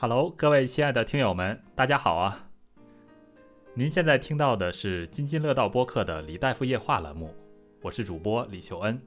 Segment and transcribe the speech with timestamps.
[0.00, 2.46] Hello，各位亲爱的听友们，大家好啊！
[3.74, 7.34] 您现在听到的是津津乐道播客的李大夫夜话栏目，
[7.82, 9.02] 我是主播李秀恩。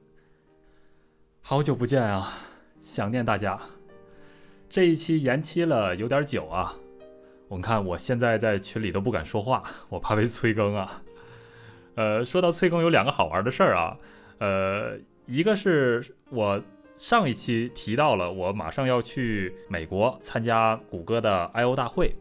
[1.40, 2.34] 好久不见啊，
[2.82, 3.58] 想念大家。
[4.68, 6.74] 这一期延期了有点久啊，
[7.48, 11.02] 我们看我现在在群里都不敢说话，我怕被催更啊。
[11.94, 13.96] 呃，说到催更，有两个好玩的事儿啊。
[14.40, 16.62] 呃，一个是我。
[16.94, 22.14] 上一期提到了，我马上要去美国参加谷歌的 I/O 大会，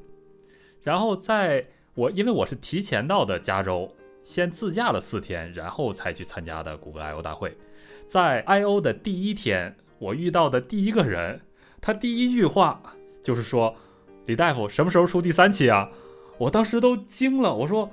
[0.81, 3.93] 然后在我因为我是提前到的加州，
[4.23, 7.55] 先自驾了四天，然后才去参加的谷歌 I/O 大会。
[8.07, 11.41] 在 I/O 的第一天，我遇到的第一个人，
[11.81, 12.81] 他第一句话
[13.21, 13.75] 就是说
[14.25, 15.89] ：“李大夫，什么时候出第三期啊？”
[16.39, 17.91] 我当时都惊了，我说：“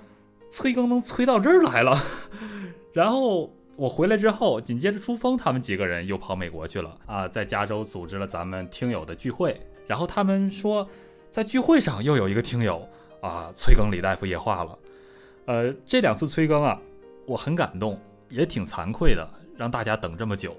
[0.48, 1.98] 催更能催到这儿来了？”
[2.94, 3.52] 然后。
[3.78, 9.56] 我回来之后，紧接着朱峰他们几个人又跑美国去了啊，在加州组织了咱们听友的聚会。
[9.86, 10.84] 然后他们说，
[11.30, 12.84] 在聚会上又有一个听友
[13.20, 14.78] 啊催更李大夫夜话了。
[15.46, 16.82] 呃，这两次催更啊，
[17.24, 17.96] 我很感动，
[18.30, 19.24] 也挺惭愧的，
[19.56, 20.56] 让大家等这么久。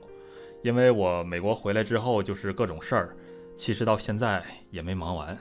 [0.63, 3.17] 因为我美国回来之后就是各种事儿，
[3.53, 5.37] 其实到现在也没忙完。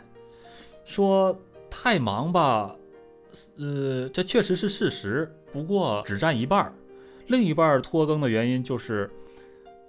[0.84, 2.74] 说太忙吧，
[3.56, 6.72] 呃，这确实是事实，不过只占一半儿。
[7.28, 9.10] 另一半拖更的原因就是，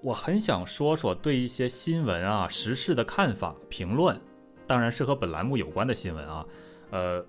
[0.02, 4.20] 我很想说说对一些新闻啊、时事的看法、评论，
[4.68, 6.46] 当然是和本栏目有关的新闻啊，
[6.92, 7.26] 呃，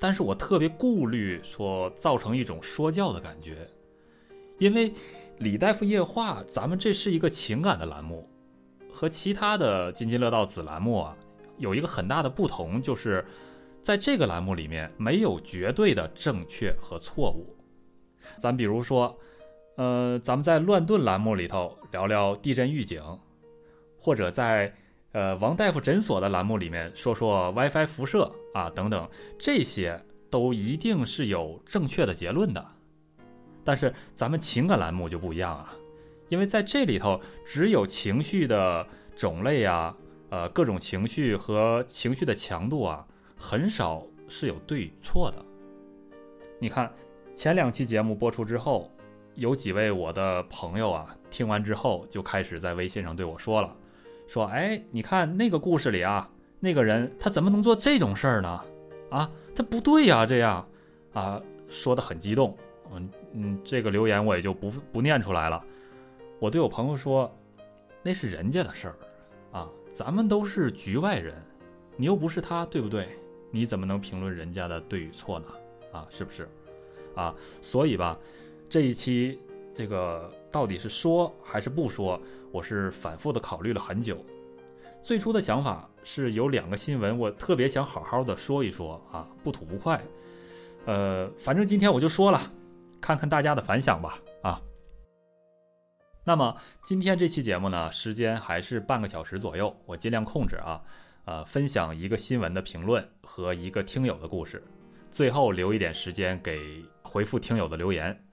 [0.00, 3.68] 但是我特别顾虑说造成一种说教的感觉，
[4.58, 4.92] 因为
[5.38, 8.28] 李大夫夜话，咱们这是一个情感的栏目，
[8.92, 11.16] 和其他的津津乐道子栏目啊，
[11.58, 13.24] 有一个很大的不同，就是
[13.80, 17.54] 在这个栏目里面没有绝对的正确和错误，
[18.38, 19.16] 咱比如说。
[19.76, 23.02] 呃，咱们在乱炖栏目里头聊聊地震预警，
[24.00, 24.74] 或者在
[25.12, 29.06] 呃王大夫诊所的栏目里面说说 WiFi 辐射啊等等，
[29.38, 32.66] 这些都一定是有正确的结论的。
[33.64, 35.74] 但是咱们情感栏目就不一样啊，
[36.30, 39.94] 因为在这里头只有情绪的种类啊，
[40.30, 45.44] 呃各种情绪和情绪的强度啊，很少是有对与错的。
[46.58, 46.90] 你看
[47.34, 48.90] 前两期节目播出之后。
[49.36, 53.76] 有几位我的朋友啊，听完之后就开始在微信上对我说了，
[54.26, 58.64] 说：“哎，你看那个故事里啊，那个人他怎么能做这种事儿呢？
[59.10, 60.66] 啊，他不对呀，这样
[61.12, 62.56] 啊，说的很激动。
[62.92, 65.62] 嗯嗯，这个留言我也就不不念出来了。
[66.38, 67.30] 我对我朋友说，
[68.02, 68.96] 那是人家的事儿
[69.52, 71.34] 啊，咱们都是局外人，
[71.96, 73.08] 你又不是他，对不对？
[73.50, 75.46] 你怎么能评论人家的对与错呢？
[75.92, 76.48] 啊，是不是？
[77.14, 78.18] 啊，所以吧。”
[78.68, 79.40] 这一期，
[79.72, 82.20] 这个到底是说还是不说？
[82.50, 84.24] 我是反复的考虑了很久。
[85.02, 90.02] 最初的想法是有两个新闻，我特别想好好的说一说啊，不吐不快。
[90.84, 92.40] 呃，反正今天我就说了，
[93.00, 94.18] 看看大家的反响吧。
[94.42, 94.60] 啊，
[96.24, 100.82] 那么今天这期节目呢，时间还是半个小时左右，我尽量控制啊。
[101.26, 104.62] 呃，分享一个新闻的评论和一个听友的故事，
[105.10, 108.25] 最后留一点时间给回复听友的留言。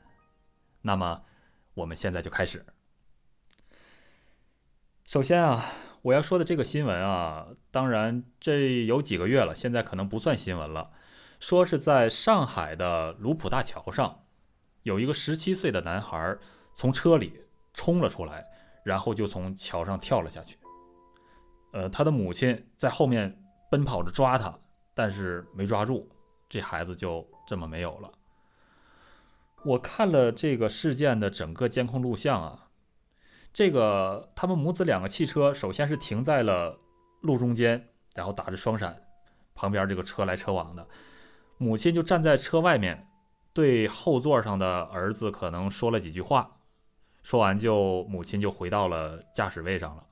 [0.84, 1.24] 那么，
[1.74, 2.66] 我们现在就开始。
[5.06, 5.66] 首先啊，
[6.02, 10.92] 我要说的这个新闻啊，当然这有几个月了，现在可能不算新闻了。
[11.40, 14.26] 说是在上海的卢浦大桥上，
[14.84, 16.38] 有一个十七岁的男孩
[16.74, 17.42] 从车里
[17.74, 18.46] 冲了出来，
[18.86, 20.58] 然后就从桥上跳了下去。
[21.74, 24.58] 呃，他的母亲在后面奔跑着抓他，
[24.94, 26.08] 但是没抓住，
[26.48, 28.12] 这孩子就这么没有了。
[29.66, 32.68] 我看了这个事件的整个监控录像啊，
[33.54, 36.78] 这个他们母子两个汽车首先是停在了
[37.22, 39.00] 路中间，然后打着双闪，
[39.56, 40.86] 旁边这个车来车往的，
[41.58, 43.08] 母亲就站在车外面，
[43.54, 46.52] 对后座上的儿子可能说了几句话，
[47.22, 50.04] 说完就母亲就回到了驾驶位上了。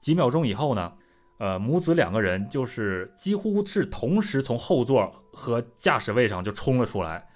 [0.00, 0.92] 几秒钟以后呢，
[1.38, 7.29] 呃，母子两个人就是几乎是同时从后座和驾驶位上就冲了出来。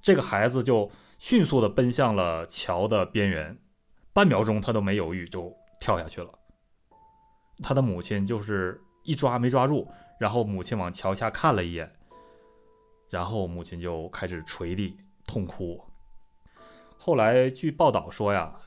[0.00, 3.58] 这个孩子就迅速地奔向了桥的边缘，
[4.12, 6.30] 半秒钟他都没犹豫就跳下去了。
[7.62, 11.92] 他的母亲就是一抓没抓住，然后母亲往桥下看了一眼，
[13.10, 14.96] 然后母亲就开始捶地
[15.26, 15.82] 痛哭。
[16.96, 18.60] 后来据报道说呀，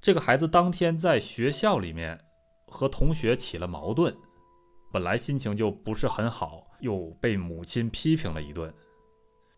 [0.00, 2.18] 这个孩子当天在学校里面
[2.66, 4.16] 和同学起了矛盾，
[4.90, 8.72] 本来心情就不是很好，又被母亲批评了一顿。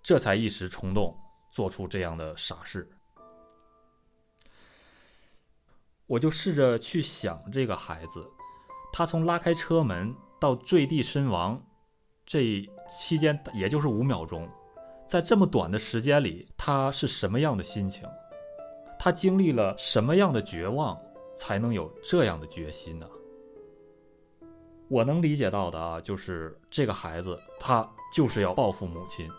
[0.03, 1.17] 这才一时冲动
[1.51, 2.91] 做出这样的傻事。
[6.07, 8.29] 我就试着去想这个孩子，
[8.93, 11.61] 他从拉开车门到坠地身亡，
[12.27, 14.49] 这期间也就是五秒钟，
[15.07, 18.09] 在这么短的时间里，他是什么样的心情？
[18.99, 21.01] 他经历了什么样的绝望，
[21.37, 23.09] 才能有这样的决心呢？
[24.89, 29.31] 我能理解到的啊，就是这个孩子他就是要报复母亲，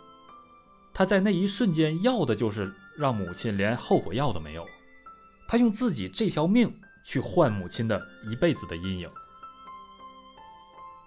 [0.94, 4.66] 他在那一瞬间要的就是让母亲连后悔药都没有，
[5.48, 6.74] 他用自己这条命
[7.04, 9.10] 去换母亲的一辈子的阴影。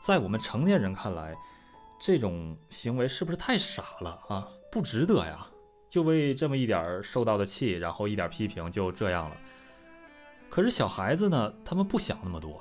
[0.00, 1.34] 在我们成年人看来，
[2.00, 4.48] 这种行为是不是太傻了啊？
[4.70, 5.46] 不值得呀！
[5.88, 9.36] 就为这么一点受到的气，然后一点批评就这样了。
[10.50, 12.60] 可是小孩子呢，他们不想那么多。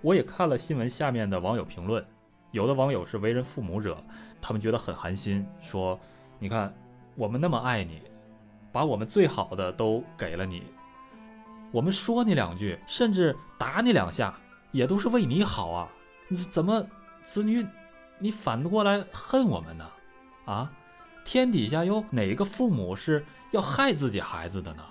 [0.00, 2.06] 我也看了新闻下面的网友评论，
[2.54, 4.00] 有的网友是为人父母者，
[4.40, 5.98] 他们觉得很寒心，说
[6.38, 6.72] ：“你看，
[7.16, 8.00] 我们那么爱你，
[8.70, 10.62] 把我们最好的都给了你，
[11.72, 14.32] 我们说你两句，甚至打你两下。”
[14.70, 15.88] 也都是为你好啊！
[16.26, 16.84] 你怎么
[17.22, 17.64] 子女，
[18.18, 19.88] 你反过来恨我们呢？
[20.46, 20.72] 啊，
[21.24, 24.82] 天底下有哪一个父母是要害自己孩子的呢？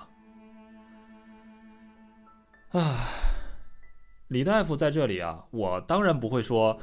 [2.72, 2.82] 唉，
[4.30, 6.80] 李大夫在这里啊，我当然不会说，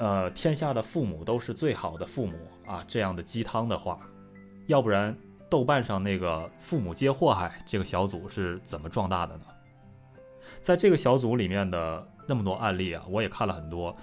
[0.00, 2.36] 呃，天下的父母都是最好的父母
[2.66, 4.00] 啊这样的鸡汤的话，
[4.66, 5.16] 要不然
[5.48, 9.44] 豆瓣上那个“父母皆祸害”这个小组是怎么壮大的呢？
[10.60, 12.06] 在这个小组里面的。
[12.26, 13.96] 那么多案例啊，我也看了很多，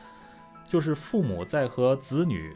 [0.67, 2.53] 就是父母在和子女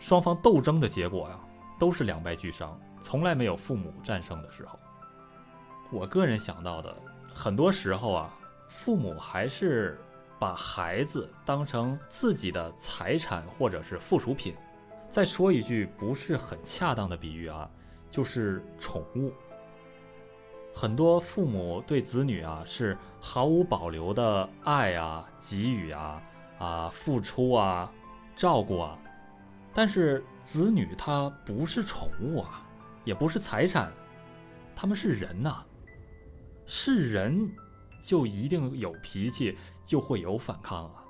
[0.00, 1.38] 双方斗争的结果呀，
[1.78, 4.76] 都是两败俱伤，从来没有父母战胜的时候。
[5.92, 6.92] 我个人想到的，
[7.32, 8.36] 很多时候啊，
[8.68, 9.96] 父母还是
[10.40, 14.56] 把孩子当成自己的财产或者是附属品。
[15.08, 17.70] 再说一句不是很恰当的比喻啊，
[18.08, 19.32] 就是宠物。
[20.72, 26.22] 很多父母对子女啊是毫无保留的爱啊、给予啊、
[26.58, 27.92] 啊付出啊、
[28.34, 28.96] 照顾啊，
[29.74, 32.64] 但是子女他不是宠物啊，
[33.04, 33.92] 也不是财产，
[34.76, 35.56] 他们是人呐，
[36.66, 37.50] 是人
[38.00, 41.04] 就一定有脾气，就会有反抗啊。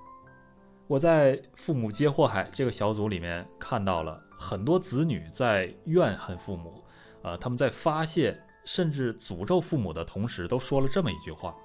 [0.87, 6.84] 我在“父母皆祸害”这个小组里面看到了很多子女在怨恨父母，
[7.22, 8.38] 呃，他们在发泄。
[8.66, 11.56] 甚至诅咒父母的同时，都说了这么一句话：“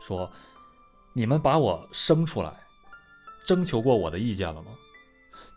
[0.00, 0.28] 说，
[1.12, 2.52] 你们把我生出来，
[3.44, 4.72] 征求过我的意见了吗？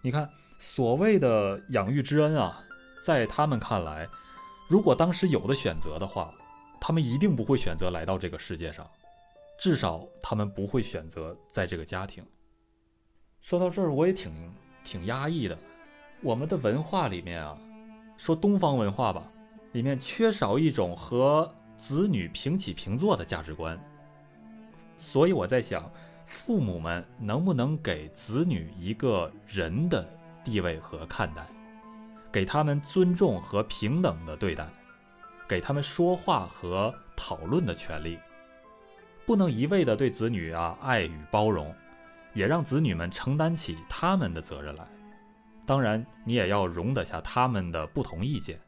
[0.04, 0.30] 你看，
[0.60, 2.62] 所谓的养育之恩啊，
[3.02, 4.08] 在他们看来，
[4.68, 6.32] 如果当时有的选择的话，
[6.88, 8.88] 他们一定不会选择来到这个世界上，
[9.58, 12.24] 至少他们不会选择在这个家庭。”
[13.42, 14.32] 说到这儿，我也挺
[14.84, 15.58] 挺压抑的。
[16.22, 17.58] 我们的文化里面啊，
[18.18, 19.28] 说东方文化吧。
[19.72, 23.76] 里面缺少一种和子女平起平坐的价值观，
[25.00, 25.92] 所以我在想，
[26.28, 30.08] 父母们能不能给子女一个人的
[30.44, 31.48] 地位和看待，
[32.32, 34.70] 给他们尊重和平等的对待，
[35.48, 38.20] 给他们说话和讨论的权利，
[39.26, 41.74] 不能一味的对子女啊爱与包容，
[42.34, 44.88] 也让子女们承担起他们的责任来。
[45.66, 48.60] 当然，你也要容得下他们的不同意见。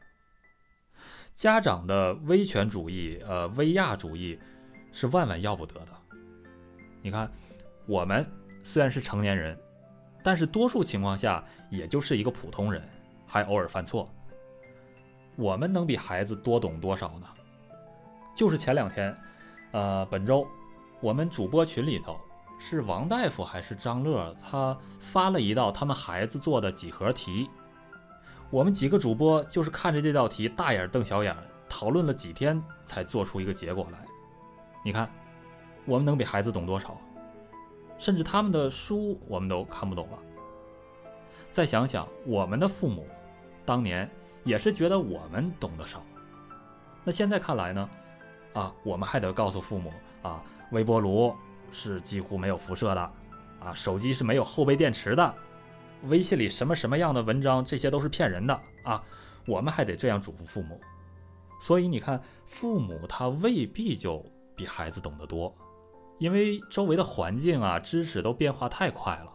[1.34, 4.36] 家长的威权主义，呃，威亚主义，
[4.90, 5.92] 是万万要不得的。
[7.00, 7.30] 你看，
[7.86, 8.28] 我们
[8.64, 9.56] 虽然是成年人，
[10.22, 12.82] 但是多数情况下也就是一个普通人，
[13.24, 14.12] 还偶尔犯错。
[15.38, 17.26] 我们能比孩子多懂多少呢？
[18.34, 19.16] 就是前两天，
[19.70, 20.44] 呃，本周，
[21.00, 22.18] 我们主播群里头
[22.58, 27.48] 是王大夫还是张乐，他发了一道他们孩子做的几何题。
[28.50, 31.36] 我们几个主播就是看着这道题大眼瞪小眼，
[31.68, 33.98] 讨论了几天才做出一个结果来。
[34.84, 35.08] 你看，
[35.84, 37.00] 我们能比孩子懂多少？
[37.96, 40.18] 甚至他们的书我们都看不懂了。
[41.52, 43.06] 再想想我们的父母，
[43.64, 44.10] 当年
[44.48, 46.02] 也是觉得我们懂得少。
[47.04, 47.90] 那现在看来呢？
[48.54, 51.34] 啊，我们还得告诉父母啊，微波炉
[51.70, 53.00] 是几乎没有辐射的，
[53.60, 55.34] 啊，手机是没有后备电池的。
[56.04, 59.02] 微信里什么什么样的文章，这些都是骗人的啊！
[59.46, 60.80] 我们还得这样嘱咐父母，
[61.60, 64.24] 所以你看，父母他未必就
[64.56, 65.54] 比孩子懂得多，
[66.18, 69.32] 因为周围的环境啊、知识都变化太快了。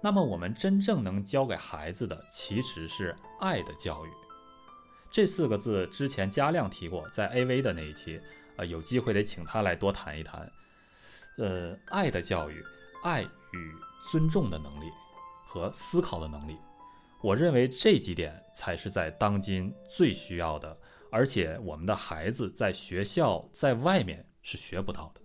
[0.00, 4.10] 那么，我们真正能教给孩子的，其实是爱的教育。
[5.10, 8.20] 这四个字之前加亮提过，在 AV 的那一期，
[8.56, 10.50] 呃，有机会得请他来多谈一谈。
[11.38, 12.64] 呃，爱的教育，
[13.02, 13.74] 爱与
[14.10, 14.90] 尊重的能力。
[15.50, 16.58] 和思考的能力，
[17.22, 20.78] 我认为这几点才是在当今最需要的，
[21.10, 25.20] 而且我们的孩子在学校在外面是学不到的。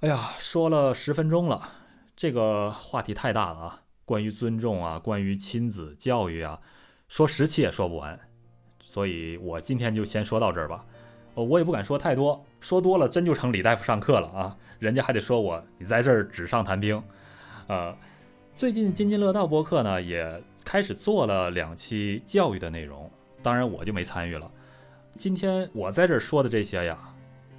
[0.00, 1.81] 哎呀，说了十分钟了，
[2.22, 3.82] 这个话题太大了啊！
[4.04, 6.56] 关于尊重啊，关于亲子教育啊，
[7.08, 8.16] 说十期也说不完，
[8.80, 10.86] 所以我今天就先说到这儿吧。
[11.34, 14.56] 我也不敢说太多，说多了真就成李大夫上课了啊！
[14.78, 17.02] 人家还得说我你在这儿纸上谈兵。
[17.66, 17.92] 呃，
[18.54, 23.10] 最近津津乐道播客呢也开始做了两期教育的内容，
[23.42, 24.48] 当然我就没参与了。
[25.16, 26.96] 今天我在这儿说的这些呀，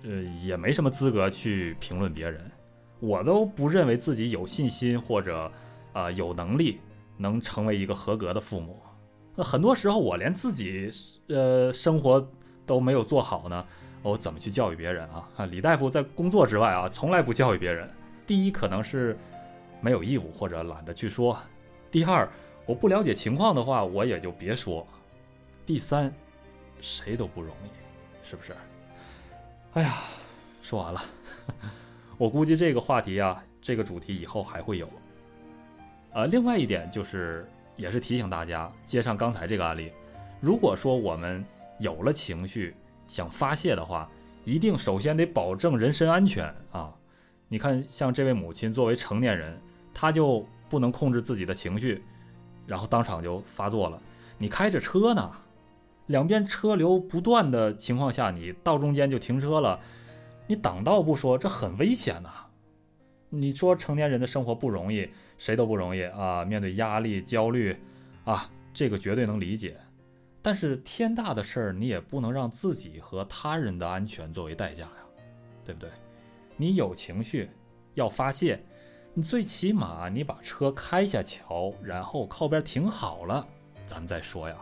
[0.03, 2.49] 呃，也没什么资格去评论别人，
[3.03, 5.51] 我都不认为自己有信心或者
[5.91, 6.79] 啊有能力
[7.17, 8.81] 能成为一个合格的父母。
[9.35, 10.89] 那很多时候我连自己
[11.27, 12.25] 呃生活。
[12.65, 13.65] 都没有做好呢，
[14.01, 15.27] 我怎么去教育别人啊？
[15.35, 17.89] 啊，李大夫在工作之外啊，从来不教育别人。
[18.25, 19.17] 第一，可能是
[19.81, 21.35] 没有义务或者懒得去说；
[21.91, 22.25] 第二，
[22.65, 24.87] 我不了解情况的话，我也就别说；
[25.65, 26.09] 第三，
[26.79, 28.55] 谁都不容易，是不是？
[29.73, 29.93] 哎呀，
[30.61, 31.01] 说完了。
[32.23, 34.89] 我估计这个话题啊，这个主题以后还会有。
[36.13, 39.91] 呃，另外一点就是，也是提醒大家，接上刚才这个案例，
[40.39, 41.43] 如果说我们。
[41.79, 42.73] 有了情绪
[43.07, 44.09] 想发泄的话，
[44.45, 46.93] 一定首先得保证人身安全啊！
[47.49, 49.59] 你看，像这位母亲作为成年人，
[49.91, 52.01] 她就不能控制自己的情绪，
[52.67, 53.99] 然后当场就发作了。
[54.37, 55.29] 你开着车呢，
[56.05, 59.77] 两边车流不断的情况下，你到中间就停车了，
[60.45, 62.29] 你挡道不说，这很危险呐！
[63.29, 66.43] 你说成年人的生活不容易，谁都不容易啊！
[66.45, 67.75] 面对压力、焦虑
[68.25, 69.77] 啊，这个绝对能理解。
[70.41, 74.91] 但是天大的事儿，你也不能让自己和他人的安全作为代价呀，
[75.63, 75.89] 对不对？
[76.57, 77.49] 你有情绪
[77.93, 78.61] 要发泄，
[79.13, 83.47] 你最起码你把车开下桥，然后靠边停好了，
[83.87, 84.57] 咱们再说呀。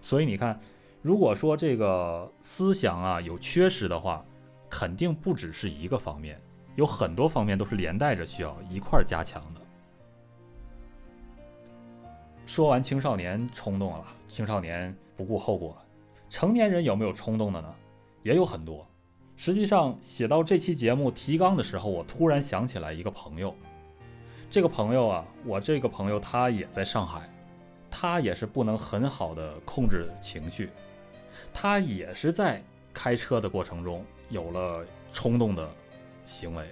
[0.00, 0.58] 所以你看，
[1.02, 4.24] 如果说这个思想啊有缺失的话，
[4.78, 6.38] 肯定不只是一个方面，
[6.74, 9.60] 有很多方面都是连带着需要一块儿加强的。
[12.44, 15.74] 说完青少年冲动了，青少年不顾后果，
[16.28, 17.74] 成年人有没有冲动的呢？
[18.22, 18.86] 也有很多。
[19.34, 23.56] 实际上，写到这期节目提纲的时候，我突然想起来一个朋友。
[24.50, 27.26] 这个朋友啊，我这个朋友他也在上海，
[27.90, 30.68] 他也是不能很好的控制情绪，
[31.50, 35.68] 他也是在开车的过程中有了冲动的
[36.24, 36.66] 行为，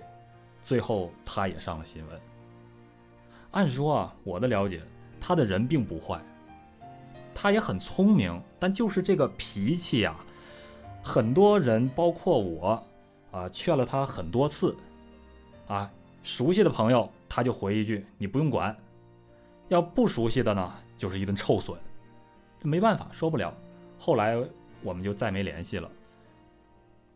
[0.62, 2.20] 最后他也上了新闻。
[3.52, 4.82] 按说啊，我的了解。
[5.26, 6.20] 他的人并不坏，
[7.34, 10.14] 他也很聪明，但就是这个脾气呀，
[11.02, 12.86] 很多人包括我，
[13.30, 14.76] 啊，劝了他很多次，
[15.66, 15.90] 啊，
[16.22, 18.76] 熟悉的朋友他就回一句你不用管，
[19.68, 21.80] 要不熟悉的呢，就是一顿臭损，
[22.60, 23.50] 没办法说不了。
[23.98, 24.36] 后来
[24.82, 25.90] 我们就再没联系了。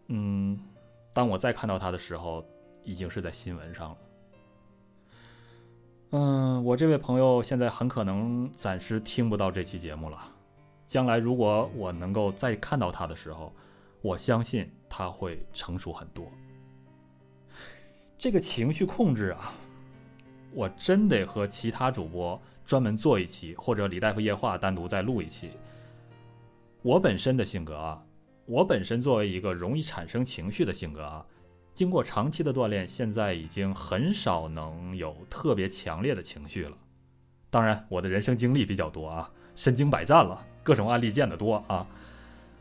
[0.08, 0.58] 嗯，
[1.12, 2.44] 当我再看到他的时候，
[2.82, 3.96] 已经是在新闻上了。
[6.10, 10.18] 嗯，我这位朋友现在很可能暂时听不到这期节目了。
[10.86, 13.52] 将来如果我能够再看到他的时候，
[14.00, 16.26] 我相信他会成熟很多。
[18.16, 19.52] 这个情绪控制啊，
[20.54, 25.50] 我真得和其他主播专门做一期，或者李大夫夜话单独再录一期。
[26.80, 28.02] 我本身的性格啊，
[28.48, 31.24] 我本身作为一个容易产生情绪的性格啊。
[31.74, 36.74] 经过长期的锻炼，现在已经很少能有特别强烈的情绪了。
[37.50, 41.86] 当然，我的人生经历比较多啊，身经百战了，各种案例见得多啊。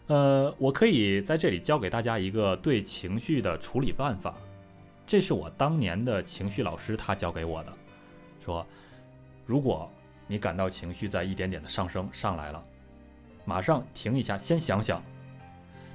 [0.08, 4.36] 呃，我可以在这里教给大家一个对情绪的处理办法，
[5.06, 7.74] 这是我当年的情绪老师他教给我的。
[8.44, 8.67] 说，
[9.46, 9.89] 如果
[10.27, 12.62] 你感到情绪在一点点的上升上来了，
[13.46, 15.01] 马上停一下，先想想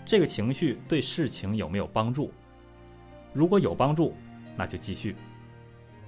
[0.04, 2.32] 这个情绪对事情有没有帮助。
[3.32, 4.14] 如果有帮助，
[4.56, 5.14] 那就继续；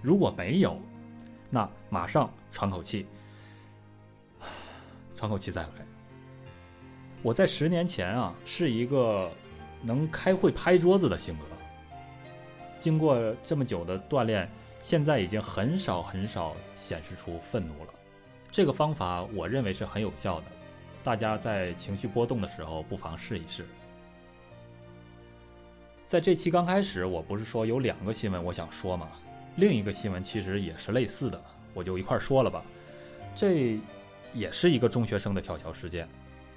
[0.02, 0.78] 如果没有，
[1.50, 3.06] 那马上喘口气，
[5.14, 5.68] 喘口气再来。
[7.22, 9.30] 我在十年前啊，是一个
[9.80, 11.44] 能开会拍桌子的性格。
[12.78, 14.46] 经过这么久的锻炼，
[14.82, 17.94] 现在已经很少很少显示出愤怒了。
[18.50, 20.46] 这个方法我认为是很有效的，
[21.02, 23.64] 大家在情绪波动的时候不妨试一试。
[26.06, 29.08] 在这期刚开始，我不是说有两个新闻我想说吗？
[29.56, 31.42] 另一个新闻其实也是类似的，
[31.72, 32.62] 我就一块说了吧。
[33.34, 33.78] 这
[34.32, 36.06] 也是一个中学生的跳桥事件，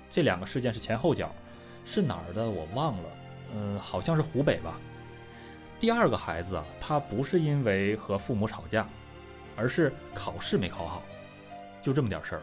[0.10, 1.34] 这两个事件是前后脚，
[1.86, 3.10] 是哪儿的我忘了，
[3.56, 4.78] 嗯，好像是湖北吧。
[5.80, 8.86] 第二个孩子啊，他不是因为和父母吵架，
[9.56, 11.04] 而是考试没考好，
[11.82, 12.42] 就这么点事儿。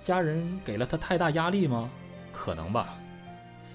[0.00, 1.90] 家人给了他太大压力吗？
[2.32, 2.98] 可能吧。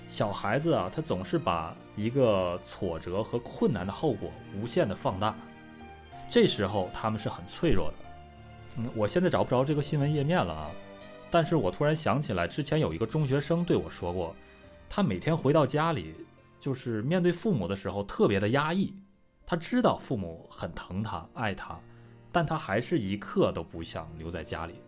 [0.09, 5.35] 小孩子啊，他总是把一个挫折和困难的后果无限的放大，
[6.27, 7.95] 这时候他们是很脆弱的。
[8.77, 10.71] 嗯，我现在找不着这个新闻页面了啊，
[11.29, 14.35] 但是我突然想起来，之前有一个中学生对我说过，
[14.89, 16.15] 他每天回到家里，
[16.59, 18.91] 就是面对父母的时候特别的压抑。
[19.45, 21.79] 他知道父母很疼他、爱他，
[22.31, 24.81] 但他还是一刻都不想留在家里。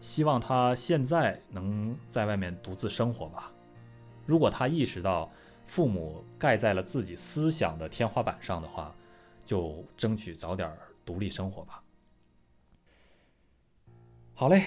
[0.00, 3.51] 希望他现在能在外面独自生活吧。
[4.32, 5.30] 如果他意识到
[5.66, 8.96] 父母盖在了自己思想的天花板上的话，
[9.44, 10.74] 就争取早点
[11.04, 11.82] 独立生活吧。
[14.32, 14.64] 好嘞，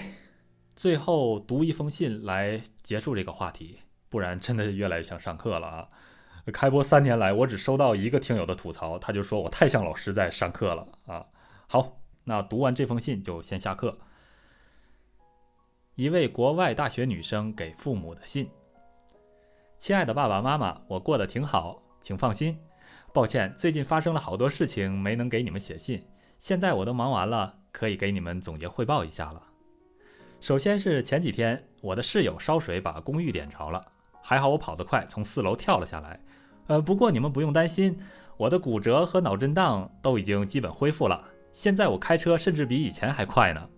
[0.76, 5.88] 最后读一封信来结束这个话题，不然真的越来越像上课了啊！
[6.52, 11.26] 开播三年来，我只收到一个听友的吐槽，他就说我太像老师在上课了啊。
[11.66, 13.98] 好，那读完这封信就先下课。
[15.96, 18.48] 一位国外大学女生给父母的信。
[19.78, 22.58] 亲爱的爸爸妈妈，我过得挺好，请放心。
[23.12, 26.02] 抱歉，最近发生了好多事情，没能给你们写信。
[26.38, 29.42] 现在我都忙完了，可以给你们总结汇报一下了。
[30.40, 33.84] 首先是前几天，我的室友烧水把公寓点着了，
[34.22, 36.18] 还好我跑得快，从四楼跳了下来。
[36.66, 37.98] 呃，不过你们不用担心，
[38.38, 43.68] 我的骨折和脑震荡都已经基本恢复了，现在我开车甚至比以前还快呢。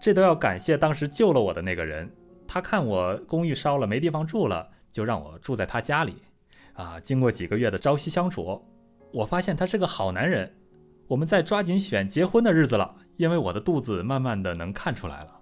[0.00, 2.10] 这都要感谢当时救了我的那个人，
[2.46, 4.68] 他看我公寓烧了没地方住了。
[4.90, 6.16] 就让我住在他家里，
[6.72, 8.64] 啊，经过几个月的朝夕相处，
[9.12, 10.52] 我发现他是个好男人。
[11.06, 15.40] 我们在抓紧选结婚的日子了，因为我的肚子慢慢的能看出来了。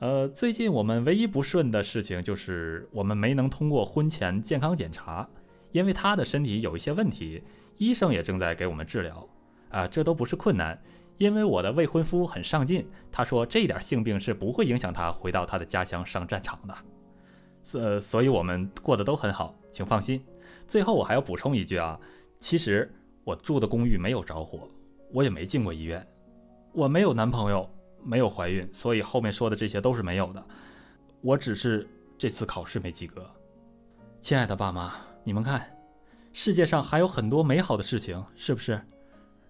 [0.00, 5.26] 呃，最近我们唯一不顺的事情就是我们没能通过婚前健康检查，
[5.70, 7.42] 因为他的身体有一些问题，
[7.78, 9.26] 医生也正在给我们治疗。
[9.70, 10.78] 啊，这都不是困难，
[11.16, 16.76] 因为我的未婚夫很上进，他说这点性病是不会影响他回到他的家乡上战场的。
[17.62, 20.24] 所所以，我们过得都很好，请放心。
[20.66, 21.98] 最后，我还要补充一句啊，
[22.40, 22.92] 其实
[23.24, 24.68] 我住的公寓没有着火，
[25.12, 26.06] 我也没进过医院，
[26.72, 27.68] 我没有男朋友，
[28.02, 30.44] 没有怀孕，所以后面说的这些都是没有的。
[31.20, 33.28] 我只是这次考试没及格。
[34.20, 35.76] 亲爱的爸妈，你们看，
[36.32, 38.80] 世界上还有很多美好的事情，是不是？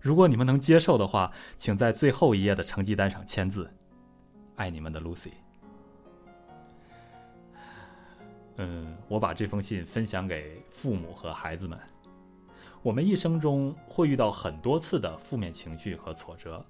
[0.00, 3.70] 如果你们能接受的话，请在最后一页的成绩单上签字。
[4.56, 5.30] 爱你们的 Lucy。
[8.56, 11.78] 嗯，我把这封信分享给父母和孩子们。
[12.82, 16.64] 我们一生中会遇到很多次的负面情绪和挫折，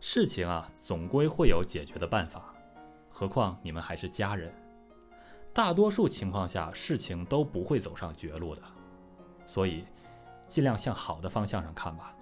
[0.00, 2.54] 事情啊总归会有解决的办法。
[3.08, 4.52] 何况你们还是家人，
[5.52, 8.62] 大多数情况下事情都不会走上绝路的。
[9.46, 9.84] 所以，
[10.46, 12.14] 尽量向好的方向上看吧。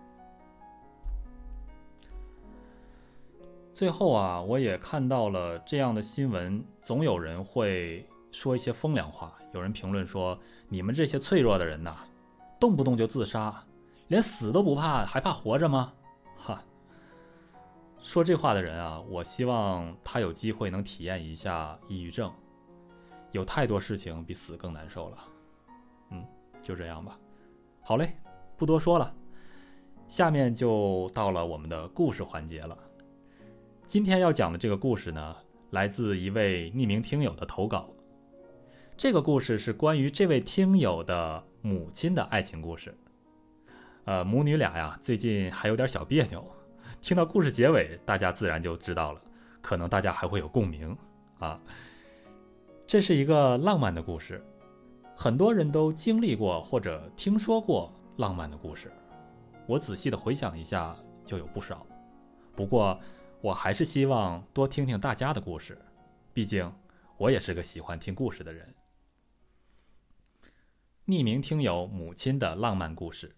[3.75, 8.09] 最后啊，我也看到了这样的新闻，总有人会。
[8.31, 11.97] 说一些风凉话，有人评论说：“你们这些脆弱的人呐，
[12.61, 13.65] 动不动就自杀，
[14.09, 15.93] 连死都不怕，还怕活着吗？”
[16.37, 16.63] 哈，
[17.99, 22.33] 说这话的人啊，我希望他有机会能体验一下抑郁症。
[23.33, 25.19] 有太多事情比死更难受了。
[26.11, 26.25] 嗯，
[26.63, 27.19] 就这样吧。
[27.81, 28.17] 好嘞，
[28.57, 29.15] 不多说了，
[30.09, 32.77] 下面就到了我们的故事环节了。
[33.87, 35.37] 今天要讲的这个故事呢，
[35.71, 37.89] 来自一位匿名听友的投稿。
[38.99, 42.97] 这个故事是关于这位听友的母亲的爱情故事。
[44.07, 46.43] 呃，母女俩呀，最近还有点小别扭。
[47.03, 49.21] 听到故事结尾，大家自然就知道了，
[49.61, 50.97] 可能大家还会有共鸣
[51.39, 51.61] 啊。
[52.87, 54.43] 这是一个浪漫的故事，
[55.15, 58.91] 很多人都经历过或者听说过浪漫的故事。
[59.67, 61.87] 我仔细的回想一下，就有不少。
[62.55, 62.99] 不过，
[63.43, 65.79] 我还是希望多听听大家的故事，
[66.33, 66.73] 毕竟
[67.19, 68.67] 我也是个喜欢听故事的人。
[71.09, 73.33] 匿名听友母亲的浪漫故事。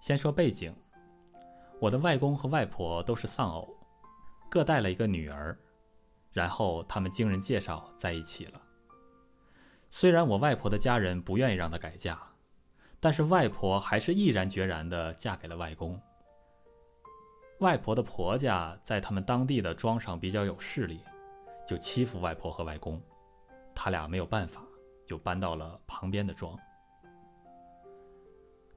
[0.00, 0.72] 先说背景，
[1.80, 3.76] 我的外公和外婆都是丧偶，
[4.48, 5.58] 各带了一个女儿，
[6.30, 8.62] 然后他们经人介绍在一起了。
[9.90, 12.22] 虽然我外婆的家人不愿意让她改嫁，
[13.00, 16.00] 但是外婆还是毅然决然的嫁给了外公。
[17.58, 21.00] 外婆的婆家在他们当地的庄上比较有势力，
[21.66, 23.02] 就欺负外婆和外公，
[23.74, 24.62] 他俩没有办法。
[25.06, 26.58] 就搬到了旁边的庄。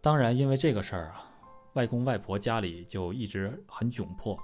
[0.02, 1.28] 当然，因为这个事儿啊，
[1.74, 4.38] 外公外婆家里就一直很窘迫。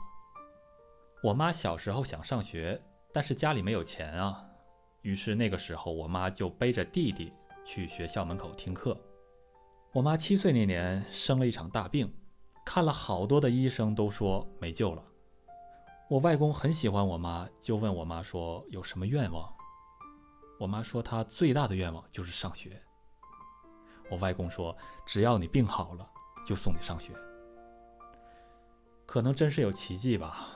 [1.24, 2.82] 我妈小时候想上学，
[3.14, 4.44] 但是家里没有钱啊，
[5.02, 7.32] 于是那个时候我妈就背着弟弟
[7.64, 9.00] 去学校门口听课。
[9.94, 12.12] 我妈七岁那年生了一场大病，
[12.66, 15.04] 看了好多的医生都说没救了。
[16.10, 19.54] 我外公很喜欢我妈，就问我妈说有什么愿望。
[20.62, 22.80] 我妈说她最大的愿望就是上学。
[24.12, 26.08] 我外公说，只要你病好了，
[26.46, 27.14] 就送你上学。
[29.08, 30.50] 可能真是有奇迹吧，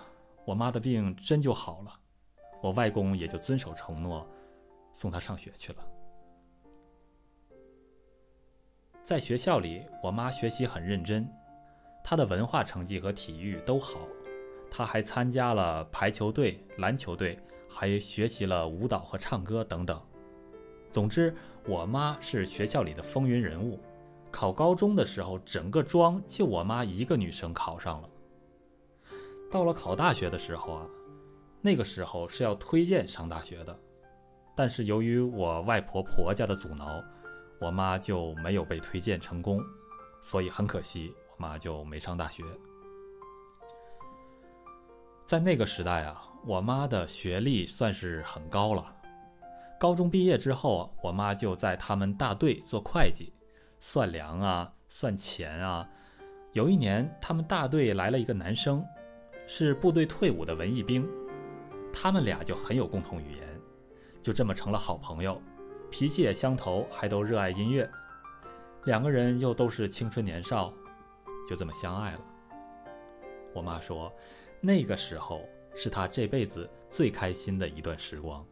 [0.46, 2.00] 我妈的病真就好了，
[2.62, 4.28] 我外公也就遵守承诺，
[4.94, 5.84] 送她上学去了。
[9.04, 11.28] 在学校里，我妈学习很认真，
[12.04, 14.02] 她的文化成绩和体育都好，
[14.70, 17.40] 她还参加了排球队、篮球队。
[17.68, 20.02] 还学习了舞蹈和唱歌等等。
[20.92, 23.80] 总之，我妈是学校里的风云人物。
[24.32, 28.10] 考高中的时候，整个庄就我妈一个女生考上了。
[29.52, 30.86] 到了考大学的时候啊，
[31.62, 33.80] 那个时候是要推荐上大学的，
[34.56, 37.04] 但是由于我外婆婆家的阻挠，
[37.60, 39.62] 我妈就没有被推荐成功，
[40.22, 42.44] 所以很可惜，我妈就没上大学。
[45.26, 46.30] 在那个时代啊。
[46.48, 48.96] 我妈的学历算是很高了，
[49.80, 53.34] 高中毕业之后，我妈就在他们大队做会计，
[53.80, 55.90] 算粮啊，算钱啊。
[56.54, 58.86] 有一年，他们大队来了一个男生，
[59.48, 61.10] 是部队退伍的文艺兵，
[61.92, 63.62] 他们俩就很有共同语言，
[64.22, 65.42] 就这么成了好朋友，
[65.90, 67.90] 脾气也相投，还都热爱音乐，
[68.84, 70.72] 两个人又都是青春年少，
[71.50, 72.20] 就这么相爱了。
[73.52, 74.14] 我妈说，
[74.62, 75.42] 那个时候。
[75.76, 78.44] 是他这辈子最开心的一段时光。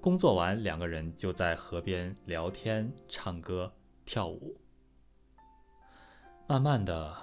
[0.00, 3.72] 工作完，两个人就在河边聊天、唱歌、
[4.04, 4.56] 跳舞。
[6.46, 7.16] 慢慢的，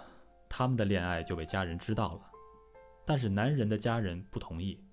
[0.49, 2.21] 他们的恋爱就被家人知道了，
[3.05, 4.83] 但是男人的家人不同意，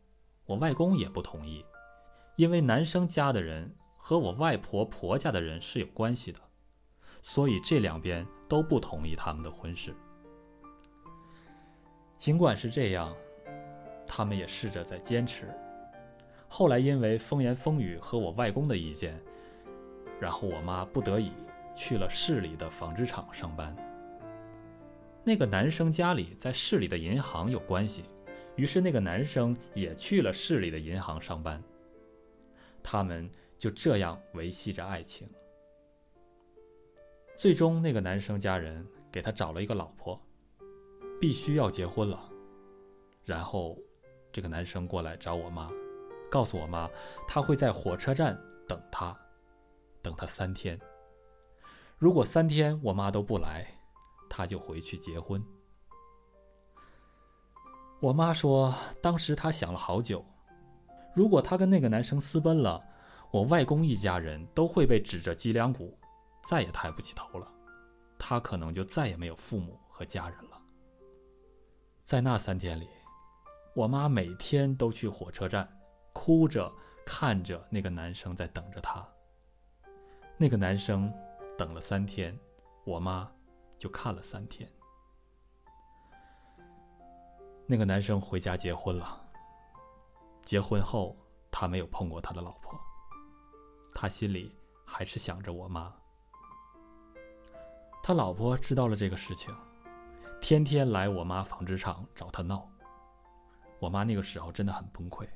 [0.46, 1.64] 我外公也不同意，
[2.37, 6.38] 因为男生家的人和我外婆婆家的人是有关系的，
[7.20, 9.94] 所以这两边都不同意他们的婚事。
[12.16, 13.12] 尽管是这样。
[14.07, 15.49] 他们也试着在坚持，
[16.49, 19.19] 后来因为风言风语和我外公的意见，
[20.21, 21.33] 然后我妈不得已
[21.75, 23.75] 去了市里的纺织厂上班。
[25.25, 28.05] 那个男生家里在市里的银行有关系，
[28.57, 31.62] 于是那个男生也去了市里的银行上班。
[32.83, 35.27] 他们就这样维系着爱情。
[37.38, 40.21] 最终，那个男生家人给他找了一个老婆，
[41.19, 42.29] 必须要结婚了，
[43.25, 43.79] 然后。
[44.33, 45.71] 这个男生过来找我妈，
[46.31, 46.88] 告诉我妈，
[47.29, 49.14] 他会在火车站等她，
[50.01, 50.81] 等她三天。
[51.99, 53.66] 如果三天我妈都不来，
[54.31, 55.45] 他就回去结婚。
[58.01, 60.25] 我妈说，当时她想了好久，
[61.14, 62.83] 如果她跟那个男生私奔了，
[63.31, 65.97] 我外公一家人都会被指着脊梁骨，
[66.42, 67.47] 再也抬不起头了，
[68.18, 70.59] 她可能就再也没有父母和家人了。
[72.07, 72.88] 在那三天里。
[73.75, 75.67] 我妈每天都去火车站，
[76.13, 76.71] 哭着
[77.07, 79.07] 看着那个男生在等着她。
[80.37, 81.13] 那个男生
[81.57, 82.39] 等了三天，
[82.85, 83.31] 我妈
[83.79, 84.69] 就看了三天。
[87.67, 89.19] 那个男生回家结婚了。
[90.45, 91.17] 结婚后，
[91.51, 92.79] 他没有碰过他的老婆。
[93.95, 94.55] 他心里
[94.85, 95.95] 还是想着我妈。
[98.03, 99.55] 他老婆知道了这个事情，
[100.41, 102.69] 天天来我妈纺织厂找他闹。
[103.83, 105.27] 我妈那个时候真的很崩溃。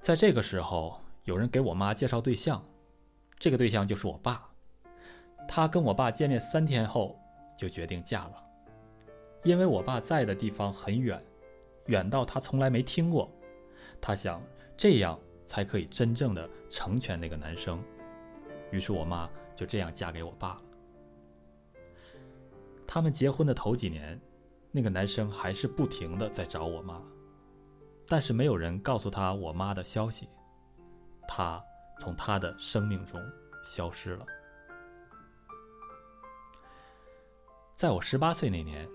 [0.00, 2.64] 在这个时候，有人给我妈介绍对象，
[3.40, 4.48] 这个对象就是我爸。
[5.48, 7.18] 他跟我爸见面三天后
[7.58, 8.44] 就决定嫁了，
[9.42, 11.20] 因为我爸在的地方很远，
[11.86, 13.28] 远到他从来没听过。
[14.00, 14.40] 他想
[14.76, 17.82] 这样才可以真正的成全那个男生，
[18.70, 20.62] 于是我妈就这样嫁给我爸了。
[22.86, 24.20] 他们结婚的头几年。
[24.76, 27.02] 那个男生还是不停的在找我妈，
[28.06, 30.28] 但是没有人告诉他我妈的消息，
[31.26, 31.64] 他
[31.98, 33.18] 从他的生命中
[33.64, 34.26] 消失了。
[37.74, 38.86] 在我十八岁那年，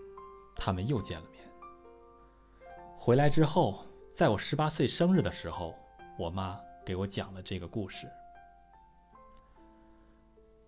[0.56, 1.44] 他们又见了面。
[2.96, 5.76] 回来之后，在我十八岁生日的时候，
[6.16, 8.08] 我妈给我讲了这个故事。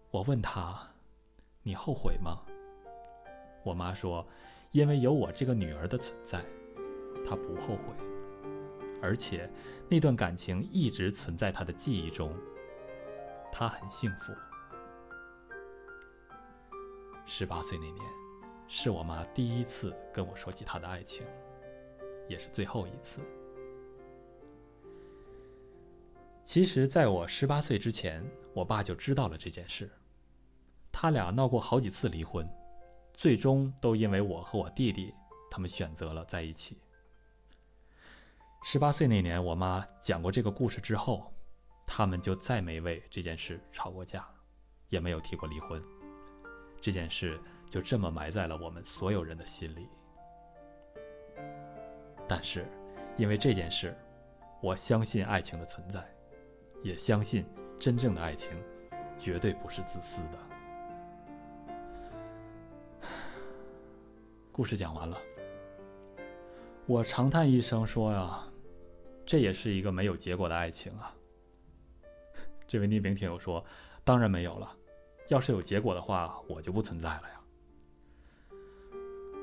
[0.10, 0.76] 我问他
[1.62, 2.41] ：“你后悔吗？”
[3.63, 4.28] 我妈说。
[4.73, 6.43] 因为有我这个女儿的存在，
[7.23, 7.93] 他不后悔，
[9.03, 9.47] 而且
[9.88, 12.36] 那段感情一直存在他的记忆中，
[13.51, 14.33] 他很幸福。
[17.23, 18.03] 十八岁那年，
[18.67, 21.23] 是我妈第一次跟我说起她的爱情，
[22.27, 23.21] 也是最后一次。
[26.43, 29.88] 其实，在我十八岁之前，我爸就知道了这件事，
[30.91, 32.43] 他俩闹过好几次离婚。
[33.13, 35.13] 最终都因为我和我弟弟，
[35.49, 36.78] 他们选择了在一起。
[38.63, 41.32] 十八岁那年，我妈讲过这个故事之后，
[41.86, 44.28] 他们就再没为这件事吵过架，
[44.89, 45.82] 也没有提过离婚。
[46.82, 49.88] 这件事就这么埋在了我们所有人的心里。
[52.28, 52.65] 但是，
[53.17, 53.95] 因为这件事，
[54.62, 56.04] 我相信爱情的存在，
[56.82, 57.45] 也相信
[57.78, 58.52] 真正的爱情
[59.17, 60.53] 绝对不是自私的。
[64.54, 65.18] 故事讲完了，
[66.86, 68.48] 我长叹一声说呀，
[69.26, 71.12] 这也是一个没有结果的爱情啊。
[72.68, 73.66] 这位匿名听友说，
[74.04, 74.72] 当然没有了，
[75.30, 77.42] 要是有结果的话，我就不存在了呀。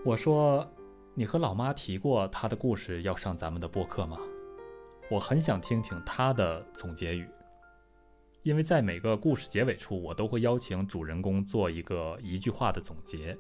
[0.07, 0.67] 我说。
[1.13, 4.17] 你和老妈提过她的故事要上咱们的播客吗？
[5.11, 7.29] 我很想听听她的总结语，
[8.45, 13.37] 因为在每个故事结尾处，我都会邀请主人公做一个一句话的总结。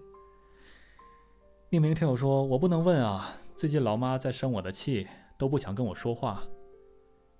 [1.70, 5.06] 匿名听友说：“我不能问啊，最近老妈在生我的气，
[5.38, 6.42] 都不想跟我说话，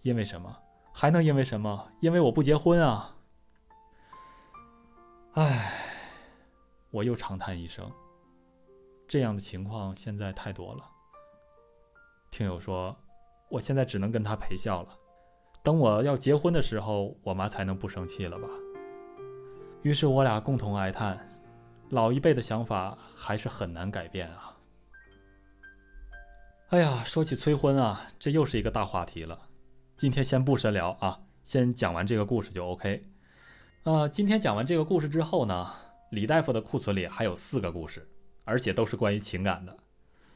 [0.02, 0.56] 因为什么？
[0.92, 1.90] 还能因为什么？
[2.00, 3.16] 因为我不结婚啊！”
[5.34, 5.72] 唉，
[6.92, 7.90] 我又长叹一声。
[9.08, 10.88] 这样的情况现在太多了。
[12.30, 12.96] 听友说，
[13.48, 14.96] 我现在只能跟他陪笑了。
[15.60, 18.48] 等我要结婚的时候，我妈才能不生气了吧？
[19.82, 21.18] 于是我俩共同哀叹：
[21.90, 24.56] 老一辈的想法还是很难改变啊。
[26.68, 29.38] 哎呀，说起催婚啊，这又是一个大话题了。
[29.96, 33.10] 今天先不深聊啊，先讲完这个故事就 OK。
[33.82, 35.70] 呃，今天讲完这个故事之后呢，
[36.10, 38.08] 李大夫的库存里还有四个故事。
[38.44, 39.76] 而且都是关于情感的，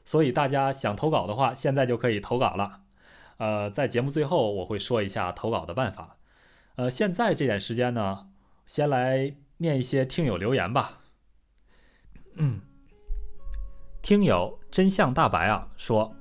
[0.04, 2.82] 所以大家想投稿的话，现在就可以投稿了。
[3.38, 6.18] 呃，在节目最后我会说一下投稿的办法。
[6.76, 8.28] 呃，现在这点时间呢，
[8.66, 11.00] 先来念一些听友留言吧。
[14.04, 16.14] 听友真相大白啊说，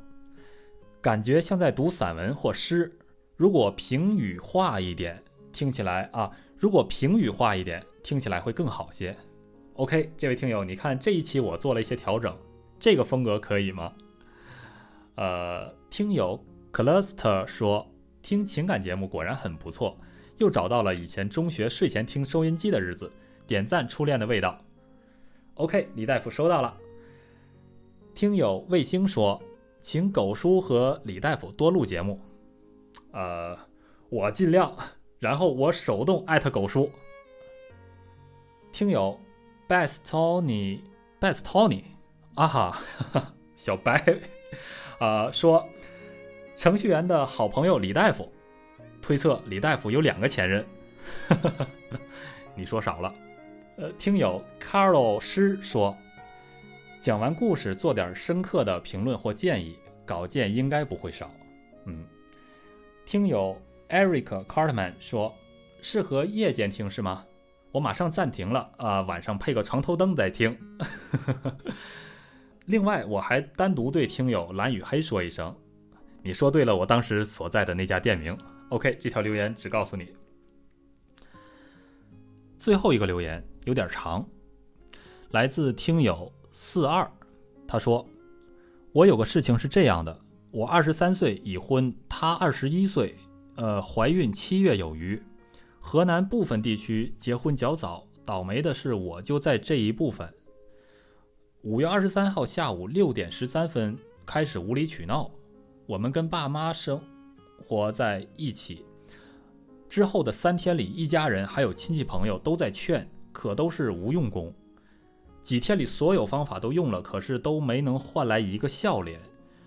[1.01, 2.97] 感觉像在读散文或诗，
[3.35, 9.13] 如果平语化一点，听起来啊，如果平语化一点，听起来会更好些。
[9.73, 12.33] OK，这位听友，你看这一期我做了一些调整，
[12.79, 13.91] 这个风格可以吗？
[15.15, 16.41] 呃，听友
[16.71, 17.85] Cluster 说
[18.21, 19.99] 听情感节目果然很不错，
[20.37, 23.11] 又找到了以前中学睡前听收音机的日子，
[23.45, 24.57] 点赞初恋的味道。
[25.55, 26.77] OK，李大夫收到了。
[28.15, 29.41] 听友卫星说，
[29.81, 32.19] 请狗叔和李大夫多录节目。
[33.11, 33.57] 呃，
[34.09, 34.75] 我尽量，
[35.19, 36.91] 然后我手动艾特狗叔。
[38.71, 39.19] 听友。
[39.65, 41.83] Best Tony，Best Tony，
[42.35, 42.83] 啊哈，
[43.55, 44.19] 小白，
[44.99, 45.65] 啊说，
[46.53, 48.31] 程序员的好朋友李大夫，
[49.01, 50.63] 推测李大夫有两个前任，
[52.55, 53.11] 你说少了。
[53.77, 55.97] 呃，听友 Carlo 师说，
[57.03, 61.29] 讲完故事做点深刻的评论或建议，稿件应该不会少。
[61.83, 62.01] 嗯，
[63.05, 65.35] 听友 Eric Cartman 说，
[65.81, 67.25] 适合夜间听是吗？
[67.73, 70.57] 我马上暂停了啊，晚上配个床头灯再听。
[72.67, 75.53] 另外，我还单独对听友蓝与黑说一声，
[76.21, 78.37] 你说对了，我当时所在的那家店名。
[78.69, 80.07] OK，这条留言只告诉你。
[82.57, 84.25] 最后一个留言有点长，
[85.31, 87.11] 来自听友四二，
[87.67, 88.07] 他说
[88.93, 90.17] ：“我有个事情是这样的，
[90.51, 93.15] 我二十三岁已婚，他二十一岁，
[93.55, 95.19] 呃，怀孕七月有余。”
[95.81, 100.31] 河南部分地区结婚较早，倒霉的是我就在这一部分。
[101.63, 105.31] 五月二十三号下午六点十三分开始无理取闹，
[105.87, 107.01] 我们跟爸妈生
[107.65, 108.85] 活在一起。
[109.89, 114.53] 之后的三天里，一家人还有亲戚朋友都在劝，可都是无用功。
[115.43, 119.19] 几天里所有方法都用了，可是都没能换来一个笑脸。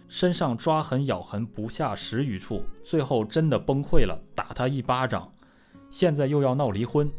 [0.09, 5.33] 身上抓痕咬痕不下十余处，最后真的崩溃了，打他一巴掌。
[5.91, 7.11] 现在又要闹离婚，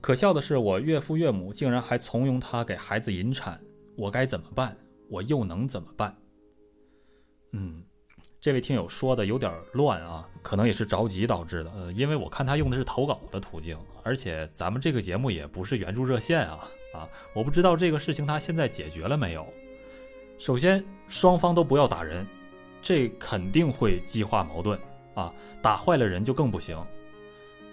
[0.00, 3.60] 可笑的是，我岳父岳母竟然还怂恿他给孩子引产，
[3.96, 4.76] 我该怎么办？
[5.08, 6.16] 我又能怎么办？
[7.52, 7.84] 嗯，
[8.40, 11.70] 这位听友说的有点乱啊，可能也是着急导致的。
[11.72, 19.46] 呃，因为我看他用的是投稿的途径，而且咱们这个节目也不是援助热线啊啊，我不知道这个事情他现在解决了没有。
[20.38, 22.26] 首先，双方都不要打人，
[22.80, 24.78] 这肯定会激化矛盾
[25.14, 26.76] 啊，打坏了人就更不行。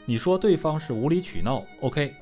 [0.06, 2.14] 你说对方是无理取闹，OK，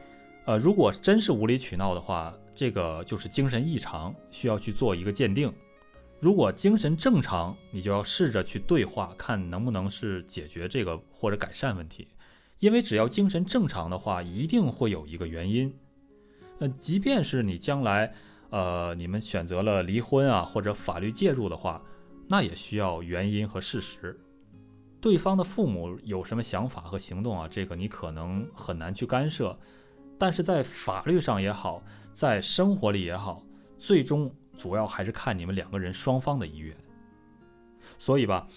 [0.46, 5.54] 呃，如果真是无理取闹的话，这个就是精神异常，需要去做一个鉴定。
[6.20, 12.08] 如果精神正常，你就要试着去对话，看能不能是解决这个或者改善问题。
[12.60, 15.72] 因为只要精神正常的话，一定会有一个原因。
[16.60, 18.13] 呃，即便是你将来，
[18.50, 21.82] 呃，你们选择了离婚啊，或者法律介入的话，
[22.28, 24.18] 那也需要原因和事实。
[25.02, 29.58] 对方的父母有什么想法和行动啊，这个你可能很难去干涉。
[30.18, 33.44] 但是在法律上也好，在生活里也好，
[33.78, 36.76] 最终主要还是看你们两个人双方的意愿。
[38.00, 38.48] 所以吧，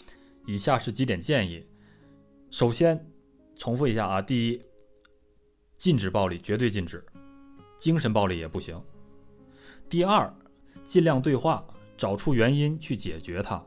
[0.47, 1.67] 以下是几点建议。
[2.51, 3.05] 首先，
[3.57, 4.63] 重复一下啊，第一，
[5.77, 7.05] 禁止暴力，绝对禁止，
[7.79, 8.81] 精神暴力也不行。
[9.89, 10.33] 第二，
[10.85, 11.65] 尽量对话，
[11.97, 13.63] 找出原因去解决它。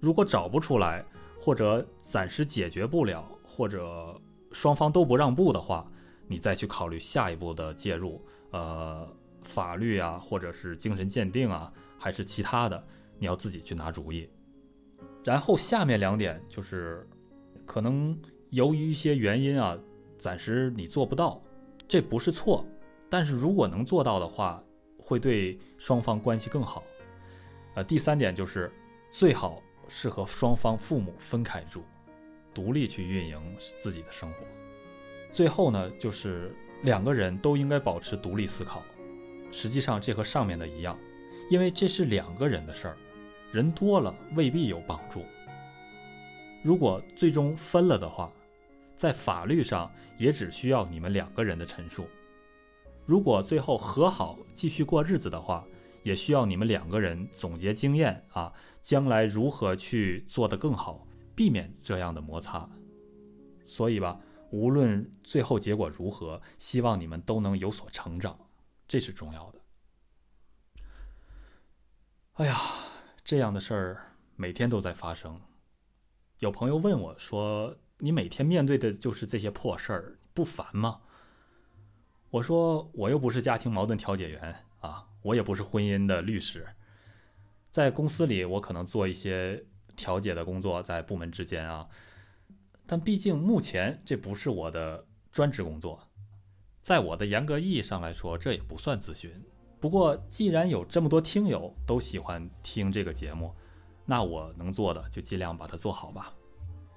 [0.00, 1.04] 如果找不出来，
[1.40, 4.20] 或者暂时解决不了，或者
[4.52, 5.90] 双方都不让步的话，
[6.26, 9.08] 你再去考虑下一步的介入，呃，
[9.42, 12.86] 法律啊，或者是精神鉴定啊，还是其他的，
[13.18, 14.28] 你要自己去拿主意。
[15.22, 17.06] 然后下面两点就是，
[17.64, 18.18] 可能
[18.50, 19.78] 由于一些原因啊，
[20.18, 21.42] 暂时你做不到，
[21.88, 22.66] 这不是错，
[23.16, 24.60] 但是如果能做到的话，
[24.98, 26.82] 会对双方关系更好。
[27.76, 28.72] 呃，第三点就是
[29.08, 31.84] 最好是和双方父母分开住，
[32.52, 33.40] 独立去运营
[33.78, 34.38] 自己的生活。
[35.30, 38.82] 最后呢，就是两个人都应该保持独立思考。
[39.52, 40.98] 实际上，这和上面的一样，
[41.48, 42.96] 因为这是两个人的事儿，
[43.52, 45.24] 人多了未必有帮助。
[46.64, 48.28] 如果最终分了的话，
[48.96, 52.08] 在法律上也只需要你们两个人的陈述。
[53.06, 55.66] 如果最后和好继续过日子的话，
[56.02, 62.68] 也需要你们两个人总结经验啊，将来如何去做得更好，避免这样的摩擦。
[63.66, 64.20] 所以吧。
[64.50, 68.38] 无论最后结果如何，希望你们都能有所成长，
[68.86, 69.60] 这是重要的。
[72.34, 72.56] 哎呀，
[73.24, 74.02] 这样的事儿
[74.36, 75.40] 每天都在发生。
[76.38, 81.00] 有朋友问我说：“你每天面对的就是这些破事儿，不烦吗？”
[82.34, 86.66] 我说：“我又不是家庭矛盾调解员啊，我也不是婚姻的律师。
[87.70, 91.86] 在公司里，我可能做一些调解的工作，在部门之间啊。”
[92.86, 96.08] 但毕竟目前这不是我的专职工作，
[96.82, 99.30] 在我的严格意义上来说，这也不算咨询。
[99.78, 103.54] 不过，既然有这么多听友都喜欢听这个节目，
[104.04, 106.34] 那我能做的就尽量把它做好吧。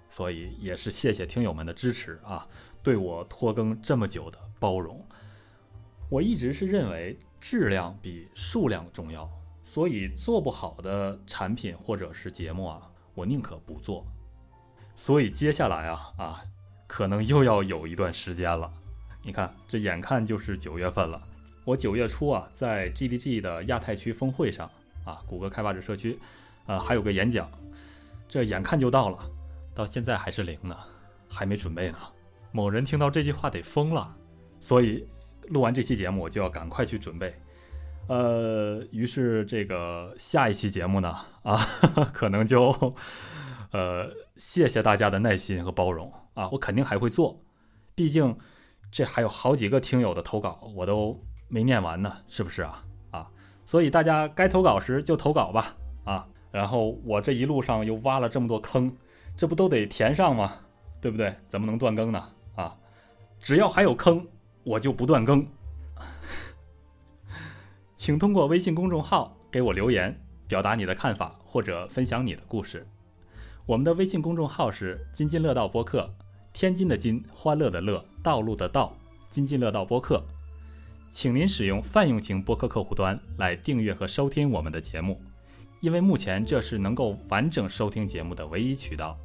[0.07, 2.47] 所以也是谢谢听友们的支持啊，
[2.81, 5.07] 对我拖更这么久的包容。
[6.09, 9.29] 我一直是认为质量比数量重要，
[9.61, 14.05] 所以做不好的产品或者是节目啊，我宁可不做。
[14.95, 16.41] 所以接下来啊啊，
[16.87, 18.71] 可能又要有一段时间了。
[19.21, 21.21] 你看，这眼看就是九月份了。
[21.65, 24.71] 我九月初啊，在 GDG 的亚太区峰会上
[25.03, 26.17] 啊，谷歌开发者社区，
[26.65, 27.51] 呃，还有个演讲，
[28.29, 29.19] 这眼看就到了，
[29.75, 30.77] 到现在还是零呢，
[31.27, 31.97] 还没准备呢。
[32.53, 34.15] 某人听到这句话得疯了，
[34.61, 35.05] 所以
[35.47, 37.33] 录完这期节目，我就要赶快去准备。
[38.07, 41.57] 呃，于是这个下一期节目呢，啊，
[42.13, 42.95] 可能就。
[43.71, 46.47] 呃，谢谢大家的耐心和包容啊！
[46.53, 47.43] 我肯定还会做，
[47.93, 48.37] 毕竟
[48.89, 52.85] 这还有好几个听友的投稿，我都没念完呢，是不是啊？
[53.11, 53.27] 啊，
[53.65, 56.25] 所以大家该投稿时就投稿吧啊！
[56.49, 58.89] 然后我这一路上又挖了这么多坑，
[59.35, 60.53] 这不都得填上吗？
[61.01, 61.35] 对不对？
[61.49, 62.23] 怎么能断更呢？
[62.55, 62.73] 啊，
[63.37, 64.25] 只要还有坑，
[64.67, 65.47] 我就不断更。
[67.95, 72.85] 请通过微信公众号给我留言，表达你的看法或者分享你的故事。
[73.65, 76.13] 我们的微信公众号是“津津乐道播客”，
[76.51, 78.93] 天津的津，欢乐的乐，道路的道，
[79.29, 80.21] 津津乐道播客。
[81.09, 85.21] 请您使用泛用型播客客户端来订阅和收听我们的节目，
[85.79, 89.17] 因为目前这是能够完整收听节目的唯一渠道。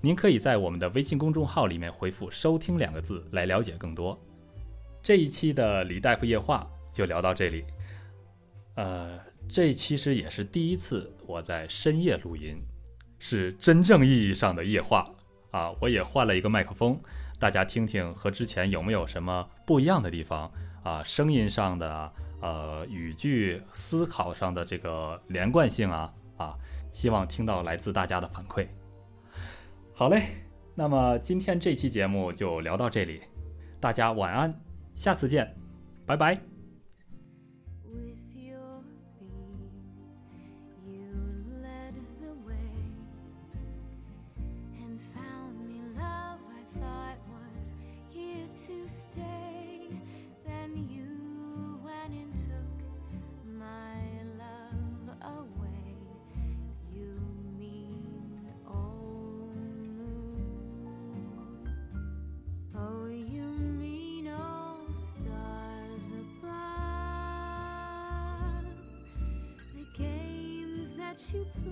[0.00, 4.18] 您可以在我们的微信公众号里面回复“收听”两个字来了解更多。
[5.02, 7.64] 这一期的李大夫夜话就聊到这里。
[8.74, 12.56] 呃，这其实也是第一次我在深夜录音。
[13.22, 15.06] 是真正意义上的夜话
[15.50, 15.70] 啊！
[15.78, 16.98] 我也换了一个麦克风，
[17.38, 20.50] 大家听听和之前有没有什么不一样的地方
[20.82, 21.04] 啊？
[21.04, 26.56] 声音上的、呃语句、思考上的这个连贯性啊啊！
[26.94, 28.66] 希望听到来自大家的反馈。
[29.92, 30.22] 好嘞，
[30.74, 33.20] 那么今天这期节目就聊到这里，
[33.78, 34.58] 大家晚安，
[35.00, 35.56] 下次见，
[36.04, 36.49] 拜拜。
[71.32, 71.69] you please.